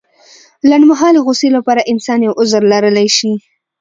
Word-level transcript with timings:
لنډمهالې 0.69 1.19
غوسې 1.25 1.49
لپاره 1.57 1.87
انسان 1.91 2.19
يو 2.27 2.33
عذر 2.39 2.63
لرلی 2.71 3.07
شي. 3.17 3.31